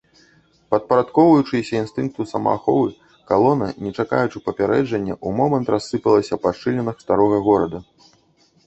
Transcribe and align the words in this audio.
Падпарадкоўваючыся 0.69 1.73
інстынкту 1.81 2.21
самааховы, 2.31 2.89
калона, 3.33 3.67
не 3.89 3.95
чакаючы 3.97 4.37
папярэджання, 4.47 5.13
у 5.27 5.37
момант 5.43 5.67
рассыпалася 5.77 6.35
па 6.49 6.57
шчылінах 6.59 6.95
старога 7.07 7.37
горада. 7.53 7.77